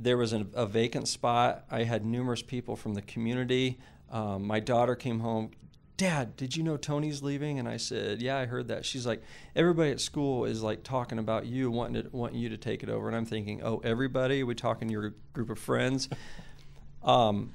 [0.00, 1.64] There was a, a, vacant spot.
[1.70, 3.78] I had numerous people from the community.
[4.10, 5.50] Um, my daughter came home.
[5.96, 7.58] Dad, did you know Tony's leaving?
[7.58, 8.86] And I said, Yeah, I heard that.
[8.86, 9.22] She's like,
[9.56, 12.88] Everybody at school is like talking about you, wanting to wanting you to take it
[12.88, 13.08] over.
[13.08, 14.42] And I'm thinking, Oh, everybody?
[14.42, 16.08] Are we talking your group of friends?
[17.02, 17.52] um,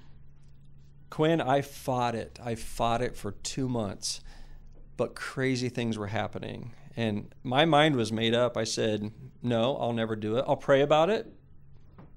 [1.10, 2.40] Quinn, I fought it.
[2.44, 4.20] I fought it for two months,
[4.98, 6.74] but crazy things were happening.
[6.98, 8.58] And my mind was made up.
[8.58, 10.46] I said, No, I'll never do it.
[10.48, 11.32] I'll pray about it,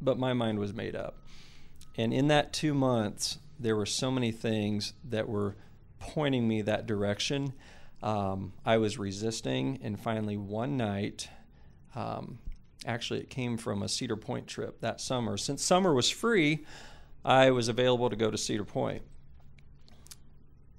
[0.01, 1.19] but my mind was made up.
[1.97, 5.57] And in that two months, there were so many things that were
[5.99, 7.55] pointing me that direction.
[8.03, 11.29] Um, I was resisting, and finally, one night,
[11.95, 12.39] um,
[12.87, 15.37] Actually, it came from a Cedar Point trip that summer.
[15.37, 16.65] Since summer was free,
[17.25, 19.03] I was available to go to Cedar Point.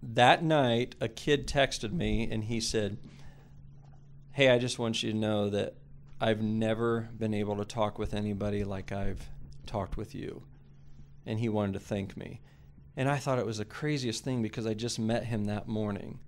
[0.01, 2.97] That night, a kid texted me and he said,
[4.31, 5.75] Hey, I just want you to know that
[6.19, 9.29] I've never been able to talk with anybody like I've
[9.65, 10.43] talked with you.
[11.25, 12.41] And he wanted to thank me.
[12.95, 16.19] And I thought it was the craziest thing because I just met him that morning.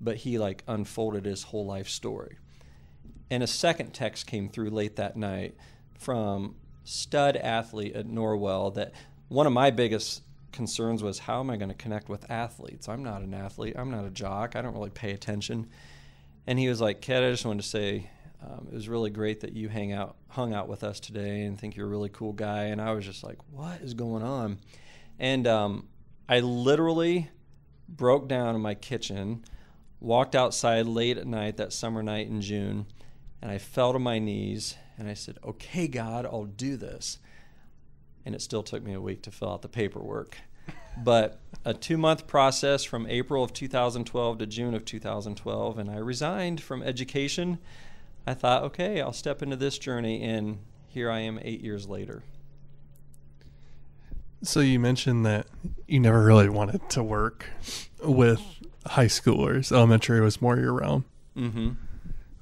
[0.00, 2.38] But he like unfolded his whole life story.
[3.30, 5.56] And a second text came through late that night
[5.98, 8.92] from stud athlete at Norwell that
[9.28, 12.88] one of my biggest concerns was how am I going to connect with athletes?
[12.88, 13.74] I'm not an athlete.
[13.76, 14.56] I'm not a jock.
[14.56, 15.66] I don't really pay attention.
[16.46, 18.08] And he was like, Ked, I just wanted to say
[18.40, 21.58] um, it was really great that you hang out, hung out with us today, and
[21.58, 22.64] think you're a really cool guy.
[22.64, 24.58] And I was just like, what is going on?
[25.18, 25.88] And um,
[26.28, 27.30] I literally
[27.88, 29.44] broke down in my kitchen,
[30.00, 32.86] walked outside late at night that summer night in June,
[33.42, 37.18] and I fell to my knees and I said, "Okay, God, I'll do this."
[38.24, 40.38] And it still took me a week to fill out the paperwork.
[41.02, 45.96] but a two month process from April of 2012 to June of 2012, and I
[45.96, 47.58] resigned from education
[48.28, 52.22] I thought, okay, I'll step into this journey, and here I am eight years later.
[54.42, 55.46] So you mentioned that
[55.86, 57.46] you never really wanted to work
[58.04, 58.42] with
[58.84, 59.72] high schoolers.
[59.72, 61.06] Elementary was more your realm.
[61.38, 61.70] Mm-hmm.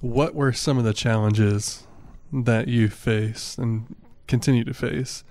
[0.00, 1.86] What were some of the challenges
[2.32, 3.94] that you face and
[4.26, 5.22] continue to face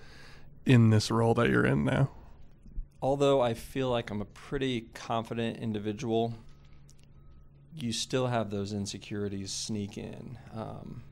[0.65, 2.11] in this role that you're in now?
[3.01, 6.33] Although I feel like I'm a pretty confident individual,
[7.75, 10.37] you still have those insecurities sneak in.
[10.53, 11.03] Um,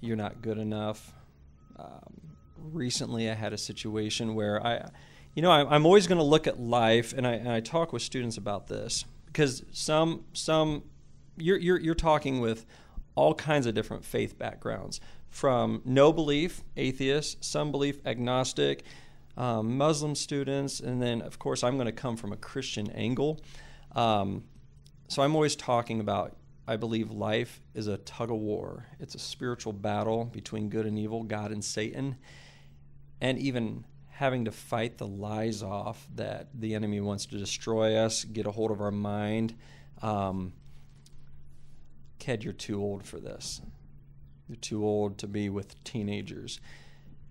[0.00, 1.12] you're not good enough.
[1.78, 4.88] Um, recently, I had a situation where I,
[5.34, 7.92] you know, I, am always going to look at life, and I, and I talk
[7.92, 10.82] with students about this because some some
[11.36, 12.66] you're, you're you're talking with
[13.14, 15.00] all kinds of different faith backgrounds,
[15.30, 18.84] from no belief, atheist, some belief, agnostic,
[19.36, 23.40] um, Muslim students, and then of course I'm going to come from a Christian angle.
[23.94, 24.44] Um,
[25.08, 26.36] so I'm always talking about
[26.68, 28.86] I believe life is a tug of war.
[28.98, 32.16] It's a spiritual battle between good and evil, God and Satan,
[33.20, 38.24] and even having to fight the lies off that the enemy wants to destroy us,
[38.24, 39.54] get a hold of our mind.
[40.02, 40.54] Um,
[42.18, 43.60] Ked, you're too old for this.
[44.48, 46.60] You're too old to be with teenagers.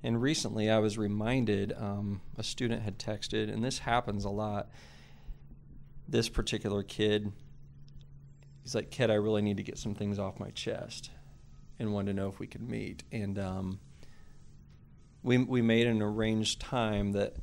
[0.03, 4.69] And recently I was reminded um, a student had texted, and this happens a lot.
[6.07, 7.33] This particular kid
[8.65, 11.11] he's like, Ked, I really need to get some things off my chest,
[11.79, 13.03] and wanted to know if we could meet.
[13.11, 13.79] And um,
[15.23, 17.35] we we made an arranged time that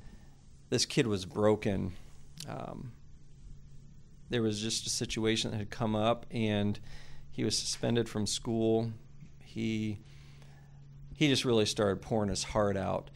[0.68, 1.92] this kid was broken.
[2.48, 2.92] Um,
[4.30, 6.78] there was just a situation that had come up, and
[7.30, 8.92] he was suspended from school.
[9.44, 10.00] He
[11.14, 13.11] he just really started pouring his heart out.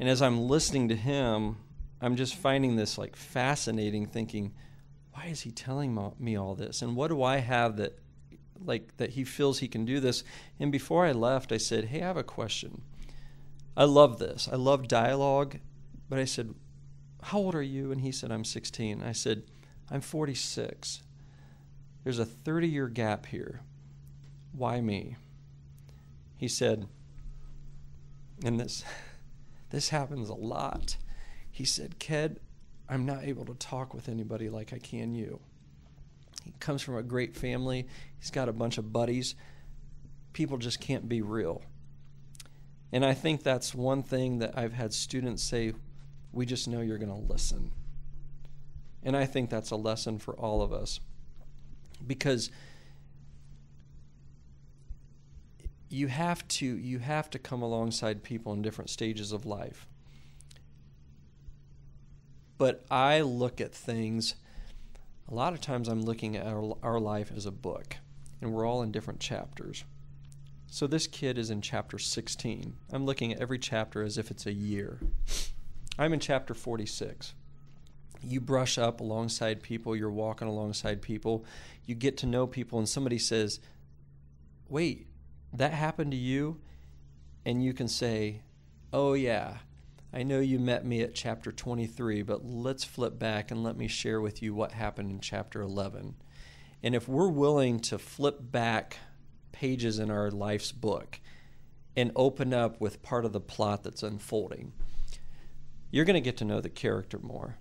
[0.00, 1.58] And as I'm listening to him,
[2.00, 4.52] I'm just finding this like fascinating thinking
[5.12, 6.82] why is he telling me all this?
[6.82, 7.98] And what do I have that,
[8.64, 10.24] like, that he feels he can do this?
[10.58, 12.82] And before I left, I said, Hey, I have a question.
[13.76, 14.48] I love this.
[14.50, 15.58] I love dialogue.
[16.08, 16.54] But I said,
[17.22, 17.92] How old are you?
[17.92, 19.02] And he said, I'm 16.
[19.02, 19.42] I said,
[19.90, 21.02] I'm 46.
[22.04, 23.60] There's a 30 year gap here.
[24.52, 25.16] Why me?
[26.36, 26.88] He said,
[28.44, 28.84] and this
[29.70, 30.96] this happens a lot.
[31.50, 32.38] He said, Ked,
[32.92, 35.40] I'm not able to talk with anybody like I can you.
[36.44, 37.86] He comes from a great family,
[38.18, 39.34] he's got a bunch of buddies.
[40.34, 41.62] People just can't be real.
[42.92, 45.72] And I think that's one thing that I've had students say,
[46.32, 47.72] we just know you're going to listen.
[49.02, 51.00] And I think that's a lesson for all of us.
[52.06, 52.50] Because
[55.88, 59.86] you have to you have to come alongside people in different stages of life.
[62.58, 64.34] But I look at things,
[65.28, 67.96] a lot of times I'm looking at our, our life as a book,
[68.40, 69.84] and we're all in different chapters.
[70.72, 72.74] So this kid is in chapter 16.
[72.92, 75.00] I'm looking at every chapter as if it's a year.
[75.98, 77.34] I'm in chapter 46.
[78.22, 81.44] You brush up alongside people, you're walking alongside people,
[81.84, 83.60] you get to know people, and somebody says,
[84.68, 85.08] Wait,
[85.52, 86.58] that happened to you?
[87.44, 88.40] And you can say,
[88.92, 89.58] Oh, yeah,
[90.14, 93.88] I know you met me at chapter 23, but let's flip back and let me
[93.88, 96.16] share with you what happened in chapter 11.
[96.82, 98.98] And if we're willing to flip back
[99.52, 101.18] pages in our life's book
[101.96, 104.72] and open up with part of the plot that's unfolding,
[105.90, 107.56] you're going to get to know the character more.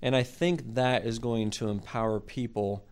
[0.00, 2.86] And I think that is going to empower people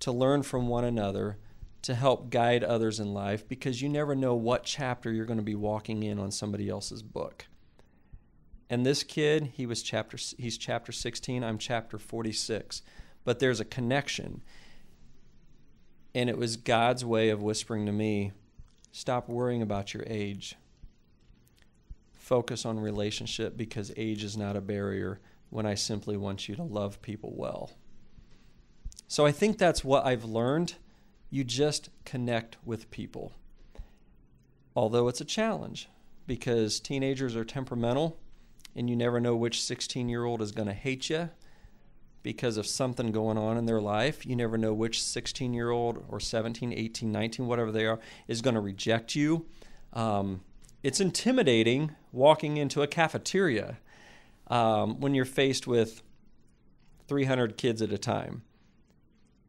[0.00, 1.36] to learn from one another,
[1.82, 5.44] to help guide others in life because you never know what chapter you're going to
[5.44, 7.44] be walking in on somebody else's book.
[8.70, 12.82] And this kid, he was chapter he's chapter 16, I'm chapter 46.
[13.24, 14.42] But there's a connection.
[16.14, 18.32] And it was God's way of whispering to me,
[18.92, 20.56] stop worrying about your age.
[22.14, 26.62] Focus on relationship because age is not a barrier when I simply want you to
[26.62, 27.70] love people well.
[29.06, 30.74] So I think that's what I've learned.
[31.30, 33.32] You just connect with people.
[34.76, 35.88] Although it's a challenge
[36.26, 38.18] because teenagers are temperamental
[38.78, 41.30] and you never know which 16 year old is going to hate you
[42.22, 44.24] because of something going on in their life.
[44.24, 48.40] You never know which 16 year old or 17, 18, 19, whatever they are, is
[48.40, 49.46] going to reject you.
[49.92, 50.42] Um,
[50.84, 53.78] it's intimidating walking into a cafeteria
[54.46, 56.02] um, when you're faced with
[57.08, 58.42] 300 kids at a time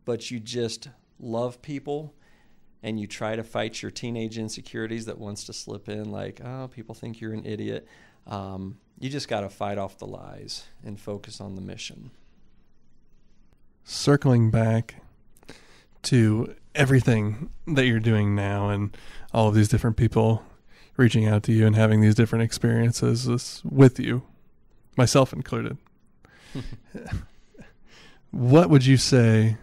[0.05, 0.89] but you just
[1.19, 2.15] love people
[2.81, 6.69] and you try to fight your teenage insecurities that wants to slip in like oh
[6.69, 7.87] people think you're an idiot
[8.27, 12.11] um, you just got to fight off the lies and focus on the mission
[13.83, 14.95] circling back
[16.01, 18.95] to everything that you're doing now and
[19.33, 20.43] all of these different people
[20.95, 24.21] reaching out to you and having these different experiences with you
[24.95, 25.77] myself included
[28.31, 29.57] what would you say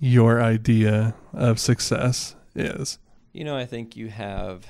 [0.00, 2.98] your idea of success is?
[3.32, 4.66] You know, I think you have,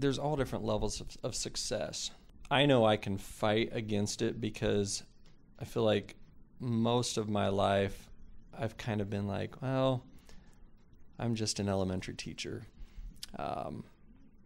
[0.00, 2.10] there's all different levels of, of success.
[2.50, 5.02] I know I can fight against it because
[5.58, 6.16] I feel like
[6.58, 8.08] most of my life
[8.58, 10.04] I've kind of been like, well,
[11.18, 12.66] I'm just an elementary teacher.
[13.38, 13.84] Um,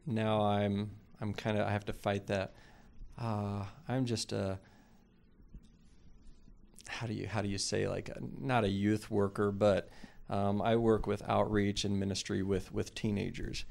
[0.06, 0.90] now I'm
[1.20, 2.52] I'm kind of I have to fight that.
[3.18, 4.58] Uh, I'm just a
[6.88, 9.88] how do you how do you say like a, not a youth worker, but
[10.28, 13.64] um, I work with outreach and ministry with with teenagers,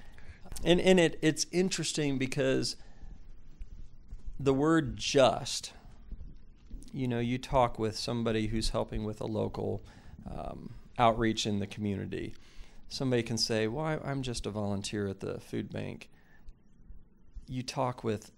[0.63, 2.75] and and it it's interesting because
[4.39, 5.73] the word just,
[6.91, 9.83] you know, you talk with somebody who's helping with a local
[10.29, 12.33] um, outreach in the community.
[12.89, 16.09] Somebody can say, "Well, I'm just a volunteer at the food bank."
[17.47, 18.31] You talk with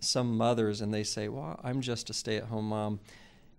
[0.00, 3.00] some mothers and they say, "Well, I'm just a stay-at-home mom."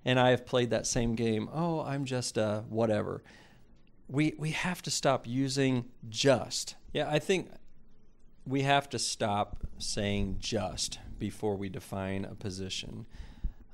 [0.06, 1.50] and I have played that same game.
[1.54, 3.24] Oh, I'm just a whatever.
[4.08, 6.76] We we have to stop using just.
[6.92, 7.50] Yeah, I think
[8.46, 13.06] we have to stop saying just before we define a position.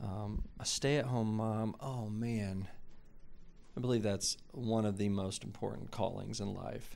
[0.01, 1.75] Um, a stay-at-home mom.
[1.81, 2.67] Oh man,
[3.75, 6.95] I believe that's one of the most important callings in life.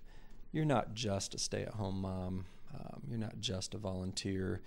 [0.51, 2.45] You're not just a stay-at-home mom.
[2.73, 4.61] Um, you're not just a volunteer.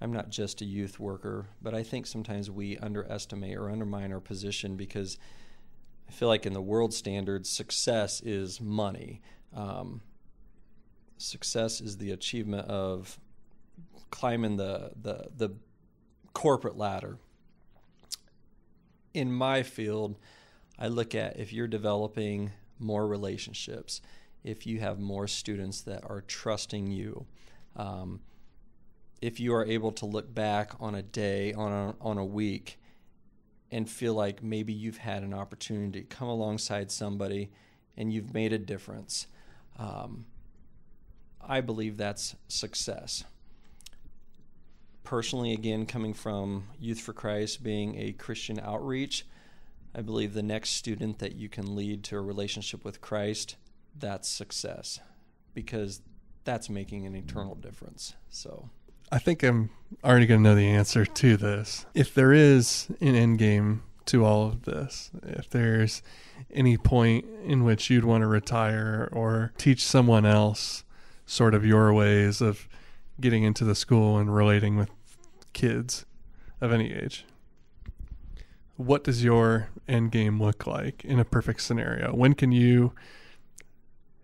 [0.00, 4.20] I'm not just a youth worker, but I think sometimes we underestimate or undermine our
[4.20, 5.16] position because
[6.08, 9.22] I feel like in the world standards, success is money.
[9.54, 10.02] Um,
[11.22, 13.18] success is the achievement of
[14.10, 15.50] climbing the, the, the
[16.32, 17.18] corporate ladder.
[19.14, 20.16] In my field,
[20.78, 24.00] I look at if you're developing more relationships,
[24.42, 27.26] if you have more students that are trusting you,
[27.76, 28.20] um,
[29.20, 32.78] if you are able to look back on a day, on a, on a week,
[33.70, 37.50] and feel like maybe you've had an opportunity to come alongside somebody
[37.96, 39.26] and you've made a difference,
[39.78, 40.26] um,
[41.46, 43.24] I believe that's success.
[45.04, 49.26] Personally, again, coming from Youth for Christ, being a Christian outreach,
[49.94, 53.56] I believe the next student that you can lead to a relationship with Christ,
[53.98, 55.00] that's success
[55.54, 56.00] because
[56.44, 58.14] that's making an eternal difference.
[58.30, 58.70] So.
[59.10, 59.70] I think I'm
[60.02, 61.84] already going to know the answer to this.
[61.94, 66.02] If there is an end game to all of this, if there's
[66.50, 70.84] any point in which you'd want to retire or teach someone else
[71.26, 72.68] sort of your ways of
[73.20, 74.90] getting into the school and relating with
[75.52, 76.04] kids
[76.60, 77.24] of any age,
[78.76, 82.14] what does your end game look like in a perfect scenario?
[82.14, 82.92] When can you,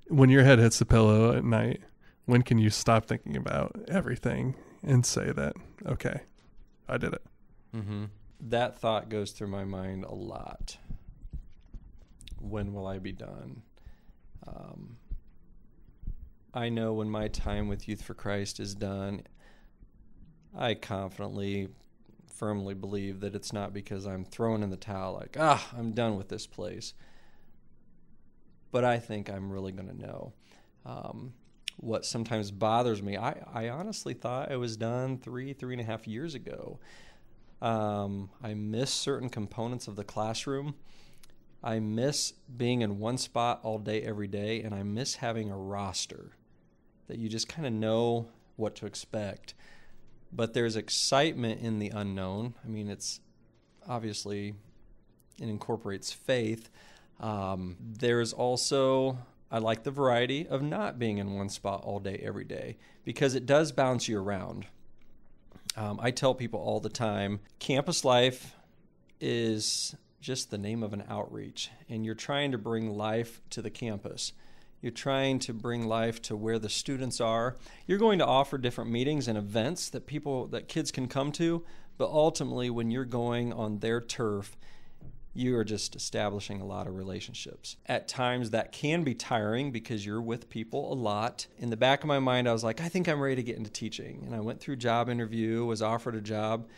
[0.08, 1.82] when your head hits the pillow at night,
[2.26, 5.54] when can you stop thinking about everything and say that,
[5.86, 6.20] okay,
[6.88, 7.22] I did it.
[7.74, 8.04] Mm-hmm.
[8.40, 10.78] That thought goes through my mind a lot.
[12.38, 13.62] When will I be done?
[14.46, 14.97] Um,
[16.54, 19.22] I know when my time with Youth for Christ is done,
[20.56, 21.68] I confidently,
[22.34, 26.16] firmly believe that it's not because I'm throwing in the towel, like, ah, I'm done
[26.16, 26.94] with this place.
[28.70, 30.32] But I think I'm really going to know.
[30.84, 31.34] Um,
[31.78, 33.16] what sometimes bothers me.
[33.16, 36.80] I, I honestly thought it was done three, three and a half years ago.
[37.62, 40.74] Um, I miss certain components of the classroom.
[41.62, 45.56] I miss being in one spot all day, every day, and I miss having a
[45.56, 46.32] roster
[47.08, 49.54] that you just kind of know what to expect.
[50.32, 52.54] But there's excitement in the unknown.
[52.64, 53.20] I mean, it's
[53.88, 54.54] obviously,
[55.40, 56.70] it incorporates faith.
[57.18, 59.18] Um, there's also,
[59.50, 63.34] I like the variety of not being in one spot all day, every day, because
[63.34, 64.66] it does bounce you around.
[65.76, 68.54] Um, I tell people all the time campus life
[69.20, 73.70] is just the name of an outreach, and you're trying to bring life to the
[73.70, 74.32] campus.
[74.80, 77.56] You're trying to bring life to where the students are.
[77.86, 81.64] You're going to offer different meetings and events that people, that kids can come to,
[81.96, 84.56] but ultimately, when you're going on their turf,
[85.34, 87.76] you are just establishing a lot of relationships.
[87.86, 91.46] At times, that can be tiring because you're with people a lot.
[91.58, 93.56] In the back of my mind, I was like, I think I'm ready to get
[93.56, 94.22] into teaching.
[94.26, 96.68] And I went through job interview, was offered a job,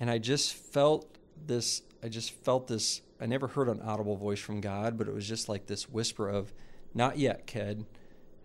[0.00, 1.17] and I just felt
[1.48, 5.14] this I just felt this I never heard an audible voice from God, but it
[5.14, 6.52] was just like this whisper of
[6.94, 7.84] not yet, kid.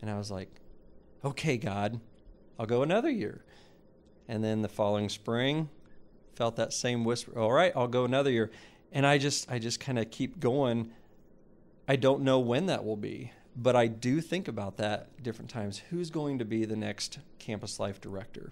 [0.01, 0.49] And I was like,
[1.23, 1.99] okay, God,
[2.57, 3.43] I'll go another year.
[4.27, 5.69] And then the following spring,
[6.35, 8.51] felt that same whisper, all right, I'll go another year.
[8.91, 10.91] And I just I just kind of keep going.
[11.87, 15.81] I don't know when that will be, but I do think about that different times.
[15.89, 18.51] Who's going to be the next campus life director?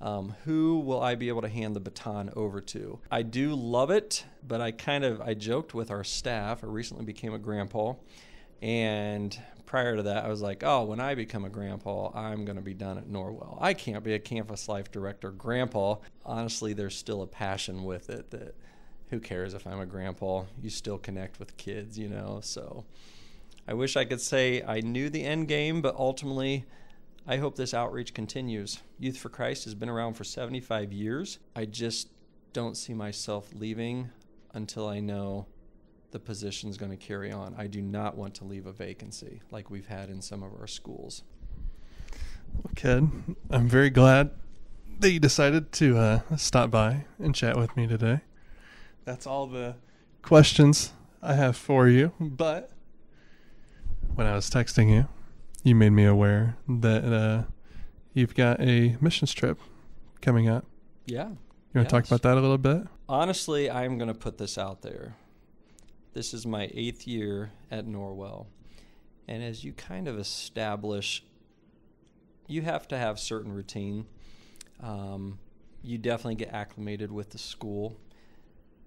[0.00, 3.00] Um, who will I be able to hand the baton over to?
[3.10, 6.62] I do love it, but I kind of I joked with our staff.
[6.62, 7.94] I recently became a grandpa,
[8.62, 9.36] and
[9.66, 12.62] prior to that, I was like, oh, when I become a grandpa, I'm going to
[12.62, 13.58] be done at Norwell.
[13.60, 15.96] I can't be a campus life director grandpa.
[16.24, 18.54] Honestly, there's still a passion with it that
[19.10, 20.44] who cares if I'm a grandpa?
[20.62, 22.40] You still connect with kids, you know.
[22.42, 22.84] So
[23.66, 26.64] I wish I could say I knew the end game, but ultimately
[27.30, 28.80] I hope this outreach continues.
[28.98, 31.38] Youth for Christ has been around for 75 years.
[31.54, 32.08] I just
[32.54, 34.08] don't see myself leaving
[34.54, 35.46] until I know
[36.10, 37.54] the position is going to carry on.
[37.58, 40.66] I do not want to leave a vacancy like we've had in some of our
[40.66, 41.22] schools.
[42.54, 44.30] Well, Ken, I'm very glad
[45.00, 48.22] that you decided to uh, stop by and chat with me today.
[49.04, 49.74] That's all the
[50.22, 52.12] questions I have for you.
[52.18, 52.70] But
[54.14, 55.08] when I was texting you,
[55.64, 57.42] you made me aware that uh,
[58.14, 59.58] you've got a missions trip
[60.20, 60.64] coming up.
[61.06, 61.28] Yeah.
[61.28, 61.38] You want
[61.74, 61.90] to yes.
[61.90, 62.82] talk about that a little bit?
[63.08, 65.16] Honestly, I'm going to put this out there.
[66.14, 68.46] This is my eighth year at Norwell.
[69.26, 71.22] And as you kind of establish,
[72.46, 74.06] you have to have certain routine.
[74.82, 75.38] Um,
[75.82, 77.96] you definitely get acclimated with the school.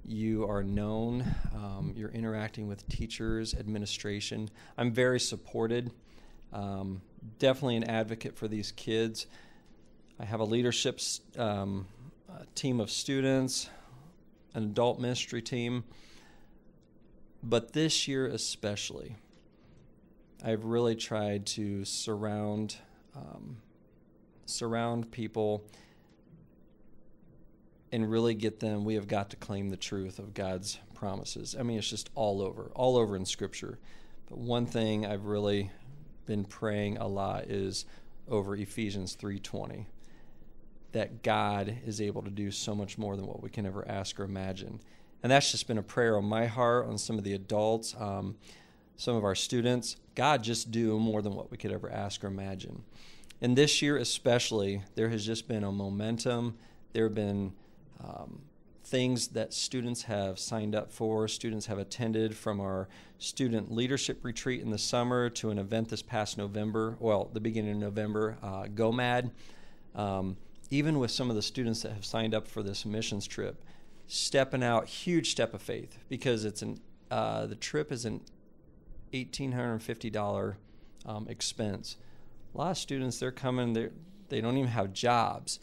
[0.04, 1.36] You are known.
[1.54, 4.50] Um, you're interacting with teachers, administration.
[4.78, 5.92] I'm very supported.
[6.54, 7.02] Um,
[7.40, 9.28] definitely an advocate for these kids.
[10.20, 11.00] I have a leadership
[11.38, 11.88] um,
[12.30, 13.70] a team of students,
[14.54, 15.84] an adult ministry team.
[17.44, 19.16] But this year, especially,
[20.44, 22.76] I've really tried to surround
[23.16, 23.58] um,
[24.46, 25.64] surround people
[27.92, 28.86] and really get them.
[28.86, 31.56] We have got to claim the truth of God's promises.
[31.60, 33.80] I mean, it's just all over, all over in Scripture.
[34.30, 35.72] But one thing I've really
[36.32, 37.84] been praying a lot is
[38.30, 39.86] over Ephesians 3:20
[40.94, 44.18] that God is able to do so much more than what we can ever ask
[44.18, 44.80] or imagine.
[45.22, 48.38] And that's just been a prayer on my heart, on some of the adults, um,
[48.96, 49.98] some of our students.
[50.16, 52.84] God, just do more than what we could ever ask or imagine.
[53.42, 56.58] And this year, especially, there has just been a momentum.
[56.94, 57.52] There have been
[58.02, 58.42] um,
[58.92, 62.90] things that students have signed up for, students have attended from our
[63.20, 67.72] student leadership retreat in the summer to an event this past November, well, the beginning
[67.72, 69.32] of November, uh, GOMAD.
[69.96, 70.36] Um,
[70.70, 73.64] even with some of the students that have signed up for this missions trip,
[74.08, 76.80] stepping out, huge step of faith because it's an
[77.10, 78.22] uh, the trip is an
[79.14, 80.58] eighteen hundred and fifty dollar
[81.06, 81.98] um, expense.
[82.54, 83.90] A lot of students they're coming, they
[84.30, 85.60] they don't even have jobs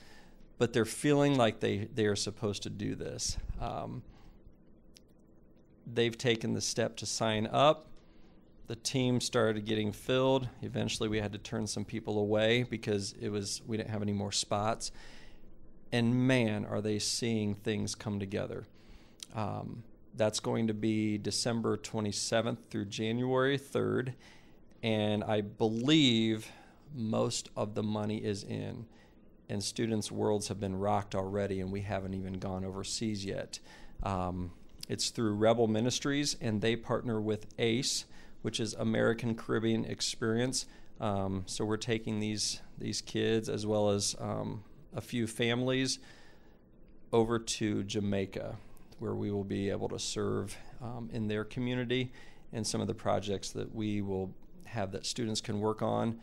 [0.58, 3.38] but they're feeling like they, they are supposed to do this.
[3.60, 4.02] Um,
[5.86, 7.86] they've taken the step to sign up.
[8.66, 10.48] The team started getting filled.
[10.60, 14.12] Eventually, we had to turn some people away because it was we didn't have any
[14.12, 14.90] more spots.
[15.90, 18.66] And man, are they seeing things come together.
[19.34, 19.84] Um,
[20.14, 24.14] that's going to be December 27th through January 3rd.
[24.82, 26.50] And I believe
[26.94, 28.84] most of the money is in
[29.48, 33.58] and students' worlds have been rocked already, and we haven't even gone overseas yet.
[34.02, 34.52] Um,
[34.88, 38.04] it's through Rebel Ministries, and they partner with ACE,
[38.42, 40.66] which is American Caribbean Experience.
[41.00, 44.62] Um, so we're taking these these kids as well as um,
[44.94, 45.98] a few families
[47.12, 48.56] over to Jamaica,
[48.98, 52.12] where we will be able to serve um, in their community
[52.52, 54.32] and some of the projects that we will
[54.64, 56.18] have that students can work on.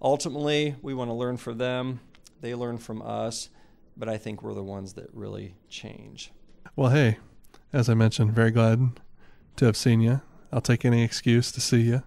[0.00, 2.00] Ultimately, we want to learn from them,
[2.40, 3.48] they learn from us,
[3.96, 6.32] but I think we're the ones that really change.
[6.76, 7.18] Well, hey,
[7.72, 9.00] as I mentioned, very glad
[9.56, 10.20] to have seen you.
[10.52, 12.02] I'll take any excuse to see you.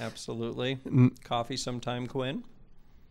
[0.00, 0.78] Absolutely.
[0.86, 2.44] N- Coffee sometime, Quinn.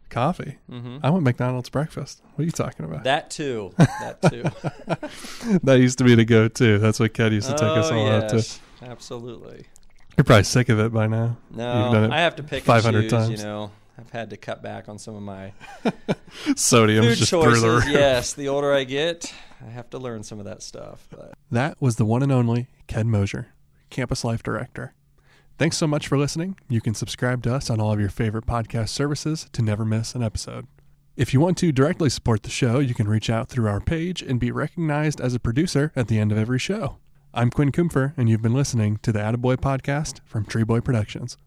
[0.10, 0.58] coffee.
[0.70, 2.22] hmm I want McDonald's breakfast.
[2.36, 3.04] What are you talking about?
[3.04, 3.74] That too.
[3.78, 4.44] That too.
[5.64, 6.80] that used to be the go-to.
[6.80, 8.46] That's what Ken used to take us oh, all out to.
[8.82, 9.66] Absolutely.
[10.18, 11.38] You're probably sick of it by now.
[11.52, 13.12] No, I have to pick 500 and choose.
[13.12, 13.42] times.
[13.42, 15.54] You know, I've had to cut back on some of my
[16.56, 17.90] sodium food just through the choices.
[17.92, 19.34] yes, the older I get,
[19.66, 21.08] I have to learn some of that stuff.
[21.10, 23.48] But That was the one and only Ken Mosier,
[23.90, 24.94] Campus Life Director.
[25.60, 26.58] Thanks so much for listening.
[26.68, 30.16] You can subscribe to us on all of your favorite podcast services to never miss
[30.16, 30.66] an episode.
[31.16, 34.24] If you want to directly support the show, you can reach out through our page
[34.24, 36.98] and be recognized as a producer at the end of every show.
[37.36, 41.38] I'm Quinn Kumpfer, and you've been listening to the Attaboy podcast from Tree Boy Productions.